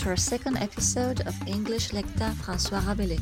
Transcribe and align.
to 0.00 0.08
our 0.08 0.16
second 0.16 0.56
episode 0.56 1.20
of 1.26 1.34
English 1.46 1.90
Lecta 1.92 2.32
François 2.40 2.80
Rabelais. 2.86 3.20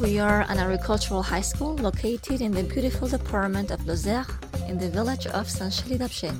We 0.00 0.18
are 0.18 0.46
an 0.48 0.58
agricultural 0.58 1.22
high 1.22 1.42
school 1.42 1.76
located 1.76 2.40
in 2.40 2.52
the 2.52 2.62
beautiful 2.62 3.06
department 3.06 3.70
of 3.70 3.80
Lozère 3.80 4.26
in 4.66 4.78
the 4.78 4.88
village 4.88 5.26
of 5.26 5.46
Saint-Chély-d'Apcher. 5.50 6.32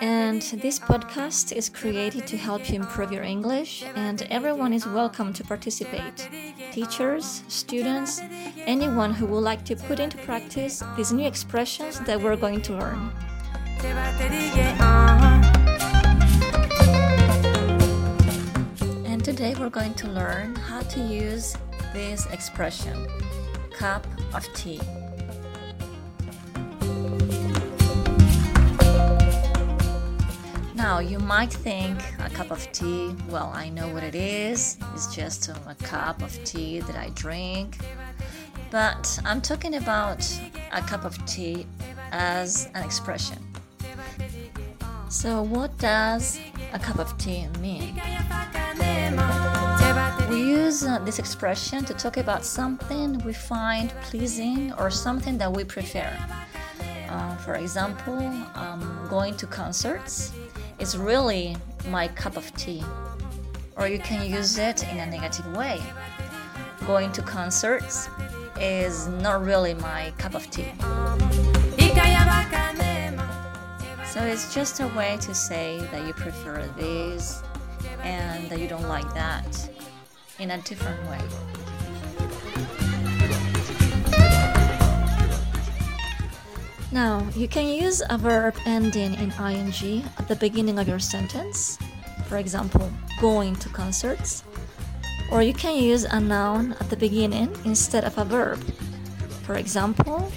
And 0.00 0.42
this 0.60 0.80
podcast 0.80 1.52
is 1.52 1.68
created 1.68 2.26
to 2.26 2.36
help 2.36 2.68
you 2.68 2.76
improve 2.76 3.12
your 3.12 3.22
English, 3.22 3.84
and 3.94 4.22
everyone 4.22 4.72
is 4.72 4.86
welcome 4.86 5.32
to 5.34 5.44
participate 5.44 6.28
teachers, 6.72 7.42
students, 7.48 8.20
anyone 8.64 9.12
who 9.12 9.26
would 9.26 9.44
like 9.44 9.62
to 9.66 9.76
put 9.76 10.00
into 10.00 10.16
practice 10.18 10.82
these 10.96 11.12
new 11.12 11.26
expressions 11.26 12.00
that 12.00 12.18
we're 12.18 12.36
going 12.36 12.62
to 12.62 12.72
learn. 12.72 13.12
And 19.04 19.22
today 19.22 19.54
we're 19.58 19.68
going 19.68 19.94
to 19.94 20.08
learn 20.08 20.54
how 20.56 20.80
to 20.80 21.00
use 21.00 21.54
this 21.92 22.24
expression 22.32 23.06
cup 23.76 24.06
of 24.32 24.42
tea. 24.54 24.80
Now, 30.92 30.98
you 30.98 31.18
might 31.20 31.50
think 31.50 31.98
a 32.20 32.28
cup 32.28 32.50
of 32.50 32.70
tea, 32.70 33.16
well, 33.30 33.50
I 33.54 33.70
know 33.70 33.88
what 33.94 34.02
it 34.02 34.14
is. 34.14 34.76
It's 34.92 35.06
just 35.16 35.48
a 35.48 35.74
cup 35.82 36.20
of 36.20 36.32
tea 36.44 36.80
that 36.80 36.96
I 36.96 37.08
drink. 37.14 37.78
But 38.70 39.18
I'm 39.24 39.40
talking 39.40 39.76
about 39.76 40.20
a 40.70 40.82
cup 40.82 41.06
of 41.06 41.14
tea 41.24 41.66
as 42.10 42.68
an 42.74 42.84
expression. 42.84 43.38
So, 45.08 45.40
what 45.40 45.78
does 45.78 46.38
a 46.74 46.78
cup 46.78 46.98
of 46.98 47.16
tea 47.16 47.46
mean? 47.58 47.98
We 50.28 50.42
use 50.42 50.84
uh, 50.84 50.98
this 50.98 51.18
expression 51.18 51.86
to 51.86 51.94
talk 51.94 52.18
about 52.18 52.44
something 52.44 53.16
we 53.24 53.32
find 53.32 53.88
pleasing 54.02 54.74
or 54.74 54.90
something 54.90 55.38
that 55.38 55.50
we 55.50 55.64
prefer. 55.64 56.12
Uh, 57.08 57.36
for 57.36 57.54
example, 57.54 58.18
um, 58.54 59.06
going 59.08 59.34
to 59.38 59.46
concerts 59.46 60.32
is 60.82 60.98
really 60.98 61.56
my 61.90 62.08
cup 62.08 62.36
of 62.36 62.52
tea. 62.56 62.82
Or 63.76 63.86
you 63.86 64.00
can 64.00 64.28
use 64.28 64.58
it 64.58 64.82
in 64.88 64.98
a 64.98 65.06
negative 65.06 65.56
way. 65.56 65.80
Going 66.88 67.12
to 67.12 67.22
concerts 67.22 68.08
is 68.60 69.06
not 69.06 69.44
really 69.44 69.74
my 69.74 70.12
cup 70.18 70.34
of 70.34 70.50
tea. 70.50 70.72
So 74.04 74.24
it's 74.24 74.52
just 74.52 74.80
a 74.80 74.88
way 74.88 75.16
to 75.20 75.32
say 75.34 75.78
that 75.92 76.04
you 76.04 76.12
prefer 76.14 76.66
this 76.76 77.44
and 78.02 78.50
that 78.50 78.58
you 78.58 78.66
don't 78.66 78.88
like 78.88 79.14
that 79.14 79.70
in 80.40 80.50
a 80.50 80.58
different 80.62 81.00
way. 81.08 81.61
Now, 86.92 87.26
you 87.34 87.48
can 87.48 87.66
use 87.68 88.02
a 88.10 88.18
verb 88.18 88.54
ending 88.66 89.14
in 89.14 89.32
ing 89.32 90.04
at 90.18 90.28
the 90.28 90.36
beginning 90.36 90.78
of 90.78 90.86
your 90.86 90.98
sentence. 90.98 91.78
For 92.26 92.36
example, 92.36 92.90
going 93.18 93.56
to 93.56 93.70
concerts. 93.70 94.44
Or 95.30 95.42
you 95.42 95.54
can 95.54 95.74
use 95.82 96.04
a 96.04 96.20
noun 96.20 96.76
at 96.80 96.90
the 96.90 96.96
beginning 96.96 97.48
instead 97.64 98.04
of 98.04 98.18
a 98.18 98.26
verb. 98.26 98.62
For 99.44 99.54
example, 99.54 100.30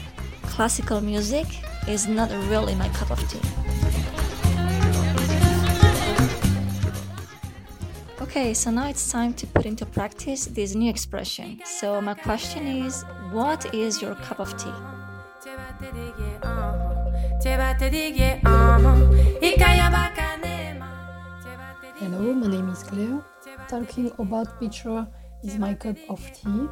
classical 0.44 1.02
music 1.02 1.46
is 1.90 2.08
not 2.08 2.32
really 2.50 2.74
my 2.76 2.88
cup 2.90 3.12
of 3.12 3.20
tea. 3.28 3.44
Okay, 8.22 8.54
so 8.54 8.72
now 8.72 8.88
it's 8.88 9.12
time 9.12 9.34
to 9.34 9.48
put 9.48 9.66
into 9.66 9.86
practice 9.86 10.46
this 10.46 10.74
new 10.74 10.90
expression. 10.90 11.60
So, 11.66 12.00
my 12.00 12.14
question 12.14 12.66
is 12.66 13.04
what 13.34 13.74
is 13.76 14.02
your 14.02 14.16
cup 14.16 14.40
of 14.40 14.56
tea? 14.58 14.95
Hello, 21.98 22.34
my 22.34 22.48
name 22.48 22.68
is 22.68 22.84
Claire. 22.84 23.24
Talking 23.70 24.12
about 24.20 24.60
picture 24.60 25.08
is 25.42 25.58
my 25.58 25.74
cup 25.74 25.96
of 26.10 26.20
tea. 26.34 26.68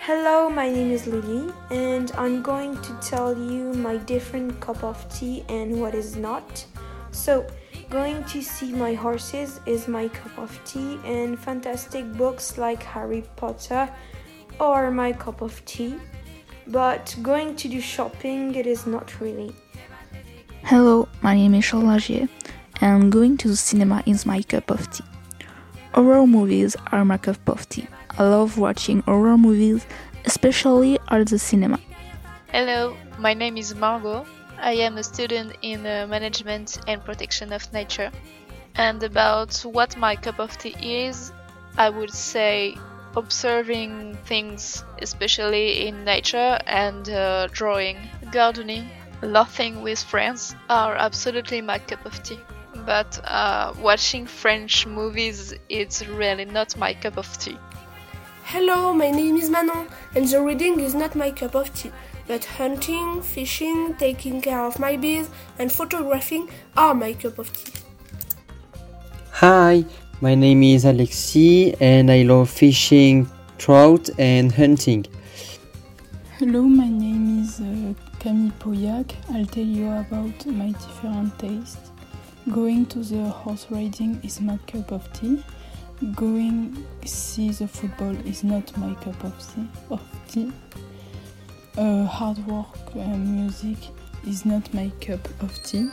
Hello, 0.00 0.50
my 0.50 0.68
name 0.68 0.90
is 0.90 1.06
Lily, 1.06 1.52
and 1.70 2.10
I'm 2.18 2.42
going 2.42 2.76
to 2.82 2.98
tell 3.00 3.38
you 3.38 3.74
my 3.74 3.96
different 3.98 4.58
cup 4.60 4.82
of 4.82 4.98
tea 5.14 5.44
and 5.48 5.80
what 5.80 5.94
is 5.94 6.16
not. 6.16 6.66
So, 7.12 7.46
going 7.88 8.24
to 8.24 8.42
see 8.42 8.72
my 8.72 8.92
horses 8.92 9.60
is 9.66 9.86
my 9.86 10.08
cup 10.08 10.36
of 10.36 10.50
tea, 10.64 10.98
and 11.04 11.38
fantastic 11.38 12.12
books 12.14 12.58
like 12.58 12.82
Harry 12.82 13.22
Potter 13.36 13.88
are 14.58 14.90
my 14.90 15.12
cup 15.12 15.42
of 15.42 15.64
tea. 15.64 15.94
But 16.66 17.16
going 17.22 17.54
to 17.54 17.68
do 17.68 17.80
shopping, 17.80 18.56
it 18.56 18.66
is 18.66 18.84
not 18.84 19.20
really. 19.20 19.54
Hello, 20.64 21.08
my 21.22 21.34
name 21.34 21.54
is 21.54 21.64
Charles 21.66 22.10
and 22.80 23.12
going 23.12 23.36
to 23.38 23.48
the 23.48 23.56
cinema 23.56 24.02
is 24.06 24.26
my 24.26 24.42
cup 24.42 24.70
of 24.70 24.90
tea. 24.90 25.04
Horror 25.92 26.26
movies 26.26 26.76
are 26.92 27.04
my 27.04 27.18
cup 27.18 27.48
of 27.48 27.68
tea. 27.68 27.86
I 28.18 28.24
love 28.24 28.58
watching 28.58 29.00
horror 29.00 29.38
movies, 29.38 29.86
especially 30.24 30.98
at 31.08 31.26
the 31.28 31.38
cinema. 31.38 31.78
Hello, 32.48 32.96
my 33.18 33.34
name 33.34 33.56
is 33.56 33.74
Margot. 33.74 34.26
I 34.58 34.72
am 34.72 34.96
a 34.96 35.02
student 35.02 35.56
in 35.62 35.86
uh, 35.86 36.06
management 36.08 36.78
and 36.86 37.04
protection 37.04 37.52
of 37.52 37.72
nature. 37.72 38.10
And 38.74 39.02
about 39.02 39.60
what 39.60 39.96
my 39.96 40.16
cup 40.16 40.38
of 40.38 40.56
tea 40.58 41.06
is, 41.06 41.32
I 41.78 41.90
would 41.90 42.12
say 42.12 42.76
observing 43.16 44.16
things, 44.26 44.84
especially 45.00 45.86
in 45.86 46.04
nature, 46.04 46.58
and 46.66 47.08
uh, 47.08 47.48
drawing, 47.48 47.96
gardening, 48.30 48.88
laughing 49.22 49.82
with 49.82 50.02
friends 50.02 50.54
are 50.68 50.94
absolutely 50.94 51.60
my 51.60 51.78
cup 51.78 52.04
of 52.04 52.22
tea. 52.22 52.40
But 52.84 53.20
uh, 53.24 53.72
watching 53.80 54.26
French 54.26 54.86
movies 54.86 55.54
is 55.68 56.06
really 56.06 56.44
not 56.44 56.76
my 56.76 56.94
cup 56.94 57.16
of 57.16 57.38
tea. 57.38 57.58
Hello, 58.44 58.92
my 58.92 59.10
name 59.10 59.36
is 59.36 59.50
Manon, 59.50 59.88
and 60.14 60.28
the 60.28 60.40
reading 60.40 60.78
is 60.80 60.94
not 60.94 61.16
my 61.16 61.30
cup 61.30 61.54
of 61.54 61.74
tea. 61.74 61.90
But 62.28 62.44
hunting, 62.44 63.22
fishing, 63.22 63.94
taking 63.98 64.40
care 64.40 64.64
of 64.64 64.78
my 64.78 64.96
bees, 64.96 65.28
and 65.58 65.70
photographing 65.70 66.48
are 66.76 66.94
my 66.94 67.12
cup 67.14 67.38
of 67.38 67.52
tea. 67.52 67.72
Hi, 69.32 69.84
my 70.20 70.34
name 70.34 70.62
is 70.62 70.84
Alexis, 70.84 71.74
and 71.80 72.10
I 72.10 72.22
love 72.22 72.50
fishing, 72.50 73.28
trout, 73.58 74.10
and 74.18 74.52
hunting. 74.52 75.06
Hello, 76.38 76.60
my 76.64 76.86
name 76.86 77.40
is 77.40 77.60
uh, 77.60 77.94
Camille 78.20 78.52
Pauillac. 78.58 79.14
I'll 79.32 79.46
tell 79.46 79.64
you 79.64 79.90
about 79.90 80.44
my 80.44 80.70
different 80.72 81.38
tastes. 81.38 81.90
Going 82.52 82.84
to 82.88 82.98
the 82.98 83.24
horse 83.24 83.66
riding 83.70 84.20
is 84.22 84.42
my 84.42 84.58
cup 84.66 84.92
of 84.92 85.10
tea. 85.14 85.42
Going 86.14 86.84
see 87.06 87.52
the 87.52 87.66
football 87.66 88.14
is 88.26 88.44
not 88.44 88.76
my 88.76 88.92
cup 88.96 89.24
of 89.24 89.32
tea. 89.54 89.66
Of 89.88 90.02
tea. 90.28 90.52
Uh, 91.78 92.04
hard 92.04 92.46
work 92.46 92.94
and 92.94 93.34
music 93.34 93.78
is 94.28 94.44
not 94.44 94.74
my 94.74 94.92
cup 95.00 95.26
of 95.42 95.54
tea. 95.62 95.88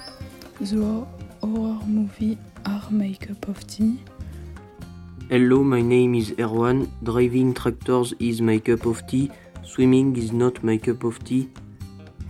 The 0.60 1.08
horror 1.40 1.80
movie 1.86 2.38
are 2.66 2.84
my 2.92 3.14
cup 3.14 3.48
of 3.48 3.66
tea. 3.66 3.98
Hello, 5.30 5.64
my 5.64 5.82
name 5.82 6.16
is 6.16 6.32
Erwan. 6.32 6.90
Driving 7.02 7.54
tractors 7.54 8.14
is 8.20 8.42
my 8.42 8.60
cup 8.60 8.86
of 8.86 9.08
tea. 9.08 9.32
Swimming 9.66 10.16
is 10.18 10.32
not 10.32 10.62
my 10.64 10.78
cup 10.78 11.04
of 11.04 11.24
tea. 11.24 11.50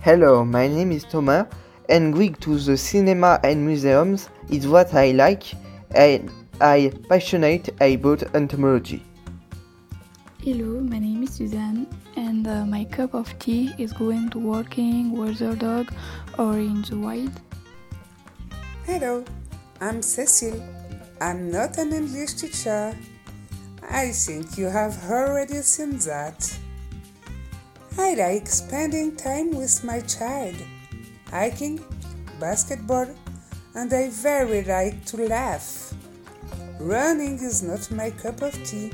Hello, 0.00 0.44
my 0.44 0.68
name 0.68 0.92
is 0.92 1.04
Thomas, 1.04 1.46
and 1.88 2.14
going 2.14 2.34
to 2.36 2.58
the 2.58 2.76
cinema 2.76 3.40
and 3.42 3.66
museums 3.66 4.28
is 4.48 4.68
what 4.68 4.94
I 4.94 5.10
like, 5.10 5.42
and 5.94 6.30
I 6.60 6.92
passionate 7.08 7.68
about 7.80 8.22
entomology. 8.34 9.02
Hello, 10.42 10.80
my 10.80 10.98
name 10.98 11.24
is 11.24 11.34
Suzanne, 11.34 11.88
and 12.16 12.46
uh, 12.46 12.64
my 12.66 12.84
cup 12.84 13.14
of 13.14 13.36
tea 13.40 13.74
is 13.78 13.92
going 13.92 14.30
to 14.30 14.38
walking 14.38 15.12
with 15.12 15.40
a 15.40 15.56
dog 15.56 15.92
or 16.38 16.58
in 16.58 16.82
the 16.82 16.96
wild. 16.96 17.32
Hello, 18.86 19.24
I'm 19.80 20.02
Cecile. 20.02 20.62
I'm 21.20 21.50
not 21.50 21.78
an 21.78 21.92
English 21.92 22.34
teacher. 22.34 22.96
I 23.90 24.12
think 24.12 24.56
you 24.56 24.66
have 24.66 25.10
already 25.10 25.62
seen 25.62 25.98
that. 25.98 26.58
I 27.96 28.14
like 28.14 28.48
spending 28.48 29.14
time 29.14 29.52
with 29.52 29.84
my 29.84 30.00
child, 30.00 30.56
hiking, 31.30 31.80
basketball, 32.40 33.06
and 33.74 33.92
I 33.92 34.10
very 34.10 34.64
like 34.64 35.04
to 35.06 35.28
laugh. 35.28 35.94
Running 36.80 37.34
is 37.34 37.62
not 37.62 37.88
my 37.92 38.10
cup 38.10 38.42
of 38.42 38.52
tea. 38.64 38.90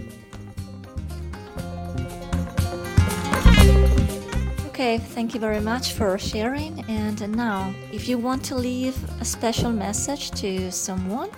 Okay, 4.69 4.99
thank 4.99 5.35
you 5.35 5.41
very 5.41 5.61
much 5.61 5.94
for 5.94 6.19
sharing. 6.19 6.85
And 6.88 7.35
now, 7.35 7.75
if 7.93 8.06
you 8.08 8.19
want 8.19 8.44
to 8.44 8.55
leave 8.55 8.97
a 9.20 9.25
special 9.25 9.70
message 9.70 10.31
to 10.43 10.70
someone, 10.70 11.31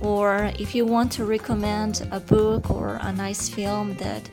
or 0.00 0.50
if 0.58 0.74
you 0.74 0.84
want 0.84 1.12
to 1.12 1.24
recommend 1.24 2.06
a 2.10 2.20
book 2.20 2.70
or 2.70 2.98
a 3.00 3.12
nice 3.12 3.48
film 3.48 3.96
that 3.96 4.28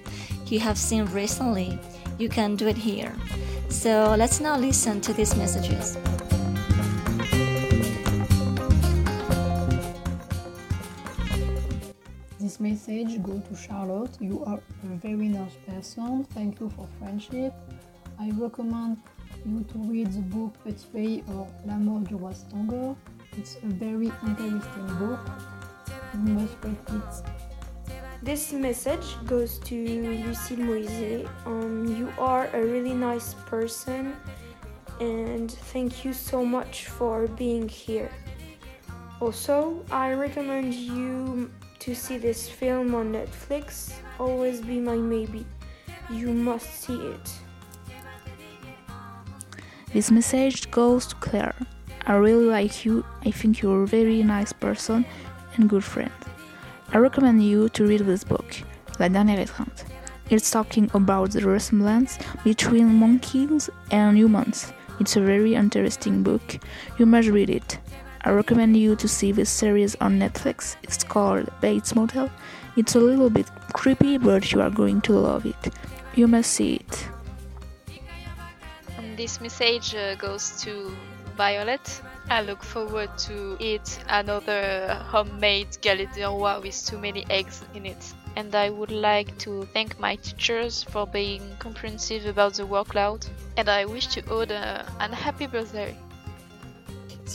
you 0.47 0.59
have 0.59 0.77
seen 0.77 1.05
recently, 1.05 1.79
you 2.18 2.30
can 2.30 2.56
do 2.56 2.68
it 2.68 2.77
here. 2.77 3.13
So 3.69 4.15
let's 4.18 4.39
now 4.39 4.57
listen 4.57 5.01
to 5.01 5.13
these 5.13 5.36
messages. 5.36 5.98
This 12.39 12.60
message 12.60 13.24
go 13.24 13.39
to 13.39 13.56
Charlotte. 13.56 14.18
You 14.19 14.44
are 14.45 14.60
a 14.60 14.95
very 14.98 15.27
nice 15.27 15.56
person. 15.68 16.24
Thank 16.36 16.60
you 16.60 16.69
for 16.69 16.88
friendship. 17.00 17.54
I 18.19 18.31
recommend 18.31 18.98
you 19.45 19.63
to 19.63 19.77
read 19.80 20.12
the 20.13 20.21
book 20.21 20.54
Petit 20.63 20.86
Pays 20.94 21.24
or 21.33 21.48
L'amour 21.66 22.01
du 22.01 22.16
roi 22.16 22.33
Stronger. 22.33 22.95
It's 23.38 23.56
a 23.63 23.68
very 23.68 24.12
interesting 24.27 24.88
book. 25.00 25.19
You 26.13 26.33
must 26.33 26.56
read 26.63 26.77
it. 26.89 27.32
This 28.23 28.53
message 28.53 29.17
goes 29.25 29.59
to 29.65 29.75
Lucille 30.25 30.59
Moise. 30.59 31.27
Um, 31.45 31.93
you 31.93 32.07
are 32.17 32.47
a 32.53 32.63
really 32.63 32.93
nice 32.93 33.33
person, 33.33 34.15
and 35.01 35.51
thank 35.51 36.05
you 36.05 36.13
so 36.13 36.45
much 36.45 36.85
for 36.87 37.27
being 37.27 37.67
here. 37.67 38.09
Also, 39.19 39.83
I 39.91 40.13
recommend 40.13 40.73
you 40.73 41.51
to 41.79 41.93
see 41.93 42.17
this 42.17 42.47
film 42.47 42.95
on 42.95 43.11
Netflix. 43.11 43.91
Always 44.17 44.61
be 44.61 44.79
my 44.79 44.95
maybe. 44.95 45.45
You 46.09 46.31
must 46.31 46.71
see 46.81 46.95
it. 46.95 47.29
This 49.91 50.11
message 50.11 50.71
goes 50.71 51.07
to 51.07 51.15
Claire. 51.15 51.57
I 52.07 52.13
really 52.13 52.45
like 52.45 52.85
you. 52.85 53.03
I 53.25 53.31
think 53.31 53.61
you're 53.61 53.83
a 53.83 53.87
very 53.87 54.23
nice 54.23 54.53
person 54.53 55.05
and 55.57 55.69
good 55.69 55.83
friend. 55.83 56.11
I 56.94 57.00
recommend 57.00 57.44
you 57.44 57.69
to 57.69 57.88
read 57.88 58.01
this 58.01 58.24
book, 58.24 58.45
La 59.00 59.07
Dernière 59.10 59.40
Étreinte. 59.40 59.84
It's 60.30 60.51
talking 60.51 60.92
about 60.94 61.31
the 61.31 61.42
resemblance 61.42 62.19
between 62.44 62.86
monkeys 62.86 63.68
and 63.90 64.16
humans. 64.16 64.72
It's 65.00 65.16
a 65.16 65.22
very 65.22 65.56
interesting 65.56 66.22
book. 66.22 66.60
You 67.00 67.07
must 67.07 67.30
read 67.30 67.50
it. 67.50 67.80
I 68.22 68.30
recommend 68.30 68.78
you 68.78 68.95
to 68.98 69.07
see 69.07 69.31
this 69.31 69.50
series 69.50 69.95
on 70.01 70.19
Netflix. 70.19 70.75
It's 70.84 71.04
called 71.04 71.50
Bates 71.62 71.95
Motel. 71.95 72.30
It's 72.78 72.94
a 72.94 73.00
little 73.00 73.31
bit 73.31 73.48
creepy, 73.74 74.19
but 74.19 74.51
you 74.51 74.62
are 74.62 74.69
going 74.69 75.01
to 75.01 75.13
love 75.13 75.48
it. 75.48 75.74
You 76.13 76.28
must 76.28 76.51
see 76.51 76.75
it. 76.75 77.07
And 79.00 79.18
this 79.18 79.42
message 79.42 79.95
uh, 79.95 80.13
goes 80.13 80.62
to 80.62 80.95
Violet. 81.36 82.04
I 82.29 82.41
look 82.41 82.63
forward 82.63 83.09
to 83.27 83.57
eat 83.59 83.99
another 84.09 84.95
homemade 85.11 85.77
galette 85.81 86.13
de 86.15 86.23
roi 86.27 86.59
with 86.61 86.85
too 86.85 86.97
many 86.97 87.25
eggs 87.29 87.61
in 87.75 87.85
it. 87.85 88.13
And 88.35 88.55
I 88.55 88.69
would 88.71 88.91
like 88.91 89.37
to 89.39 89.67
thank 89.73 89.99
my 89.99 90.15
teachers 90.15 90.83
for 90.83 91.05
being 91.05 91.41
comprehensive 91.59 92.25
about 92.25 92.55
the 92.55 92.63
workload. 92.63 93.27
And 93.57 93.69
I 93.69 93.85
wish 93.85 94.07
to 94.07 94.21
Aude 94.31 94.51
an 94.51 95.11
happy 95.11 95.45
birthday. 95.47 95.95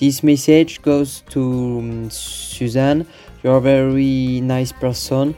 This 0.01 0.23
message 0.23 0.83
goes 0.83 1.23
to 1.31 1.43
um, 1.79 2.11
Suzanne. 2.11 3.07
You're 3.43 3.59
a 3.59 3.61
very 3.61 4.41
nice 4.41 4.73
person. 4.73 5.35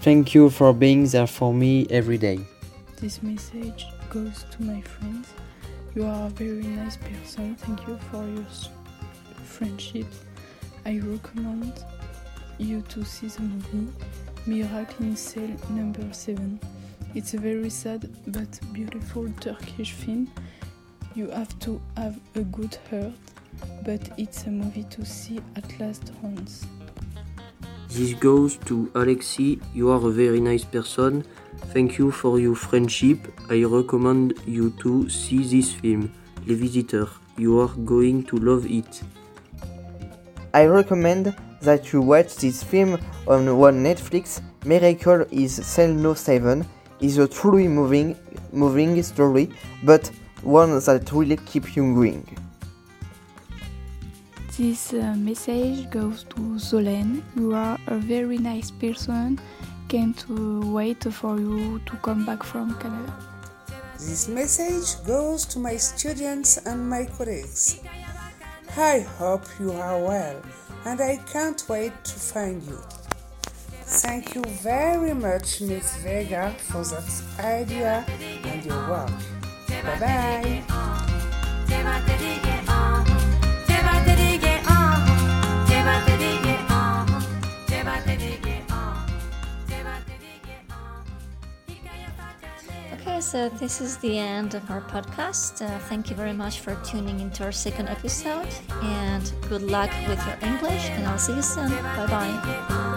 Thank 0.00 0.34
you 0.34 0.50
for 0.50 0.72
being 0.74 1.06
there 1.06 1.26
for 1.26 1.52
me 1.54 1.86
every 1.90 2.18
day. 2.18 2.40
This 3.00 3.22
message 3.22 3.86
goes 4.10 4.44
to 4.50 4.62
my 4.62 4.80
friends. 4.82 5.28
You 5.94 6.04
are 6.04 6.26
a 6.26 6.30
very 6.30 6.62
nice 6.64 6.96
person. 6.96 7.56
Thank 7.56 7.86
you 7.88 7.98
for 8.10 8.22
your 8.28 8.44
s- 8.50 8.68
friendship. 9.48 10.06
I 10.84 10.98
recommend 10.98 11.84
you 12.58 12.82
to 12.82 13.04
see 13.04 13.28
the 13.28 13.42
movie 13.42 13.92
Miracle 14.46 15.06
in 15.06 15.16
Cell 15.16 15.50
number 15.70 16.12
7. 16.12 16.60
It's 17.14 17.34
a 17.34 17.38
very 17.38 17.70
sad 17.70 18.08
but 18.28 18.60
beautiful 18.72 19.28
Turkish 19.40 19.92
film. 19.92 20.30
You 21.14 21.30
have 21.30 21.58
to 21.60 21.80
have 21.96 22.18
a 22.34 22.40
good 22.42 22.76
heart, 22.90 23.12
but 23.84 24.10
it's 24.18 24.44
a 24.44 24.50
movie 24.50 24.84
to 24.90 25.04
see 25.04 25.40
at 25.56 25.80
last 25.80 26.12
once. 26.22 26.66
This 27.88 28.12
goes 28.14 28.56
to 28.66 28.90
Alexi. 28.94 29.60
You 29.74 29.90
are 29.90 30.06
a 30.06 30.10
very 30.10 30.40
nice 30.40 30.64
person. 30.64 31.24
Thank 31.72 31.98
you 31.98 32.10
for 32.10 32.38
your 32.38 32.54
friendship. 32.54 33.18
I 33.50 33.64
recommend 33.64 34.34
you 34.46 34.70
to 34.82 35.08
see 35.08 35.42
this 35.42 35.72
film, 35.72 36.12
Les 36.46 36.54
Visiteurs. 36.54 37.10
You 37.36 37.60
are 37.60 37.74
going 37.84 38.24
to 38.24 38.36
love 38.36 38.66
it. 38.66 39.02
I 40.54 40.64
recommend 40.64 41.36
that 41.60 41.92
you 41.92 42.00
watch 42.00 42.36
this 42.36 42.62
film 42.62 42.98
on 43.26 43.58
one 43.58 43.82
Netflix. 43.84 44.40
Miracle 44.64 45.26
is 45.30 45.54
Cell 45.66 45.88
No 45.88 46.14
7 46.14 46.66
is 47.00 47.18
a 47.18 47.28
truly 47.28 47.68
moving 47.68 48.16
moving 48.52 49.02
story, 49.02 49.50
but 49.84 50.10
one 50.42 50.78
that 50.80 51.12
will 51.12 51.36
keep 51.46 51.76
you 51.76 51.94
going. 51.94 52.26
This 54.56 54.92
uh, 54.92 55.14
message 55.16 55.88
goes 55.90 56.24
to 56.24 56.40
Solène. 56.58 57.22
You 57.36 57.54
are 57.54 57.78
a 57.86 57.96
very 57.96 58.38
nice 58.38 58.70
person. 58.70 59.38
Can't 59.88 60.24
uh, 60.28 60.66
wait 60.66 61.04
for 61.04 61.38
you 61.38 61.78
to 61.86 61.96
come 61.98 62.26
back 62.26 62.42
from 62.42 62.74
Canada. 62.80 63.14
This 63.94 64.28
message 64.28 65.04
goes 65.06 65.44
to 65.46 65.58
my 65.58 65.76
students 65.76 66.56
and 66.66 66.88
my 66.88 67.04
colleagues. 67.04 67.80
I 68.78 69.00
hope 69.00 69.42
you 69.58 69.72
are 69.72 69.98
well 69.98 70.40
and 70.84 71.00
I 71.00 71.16
can't 71.32 71.60
wait 71.68 71.92
to 72.04 72.12
find 72.12 72.62
you. 72.62 72.80
Thank 73.82 74.36
you 74.36 74.42
very 74.62 75.14
much, 75.14 75.60
Miss 75.60 75.96
Vega, 75.96 76.54
for 76.58 76.84
that 76.84 77.22
idea 77.40 78.04
and 78.44 78.64
your 78.64 78.88
work. 78.88 79.10
Bye 79.68 79.98
bye. 79.98 80.77
So 93.28 93.50
this 93.50 93.82
is 93.82 93.98
the 93.98 94.16
end 94.18 94.54
of 94.54 94.70
our 94.70 94.80
podcast. 94.80 95.60
Uh, 95.60 95.78
thank 95.90 96.08
you 96.08 96.16
very 96.16 96.32
much 96.32 96.60
for 96.60 96.74
tuning 96.76 97.20
into 97.20 97.44
our 97.44 97.52
second 97.52 97.86
episode, 97.88 98.48
and 98.82 99.32
good 99.50 99.62
luck 99.62 99.90
with 100.08 100.24
your 100.26 100.38
English. 100.40 100.88
And 100.96 101.06
I'll 101.06 101.18
see 101.18 101.34
you 101.34 101.42
soon. 101.42 101.68
Bye 101.68 102.06
bye. 102.06 102.87